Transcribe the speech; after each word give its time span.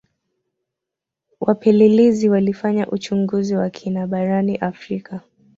wapelelezi 1.39 2.29
walifanya 2.29 2.87
uchunguzi 2.87 3.55
wa 3.55 3.69
kina 3.69 4.07
barani 4.07 4.57
afrika 4.57 5.21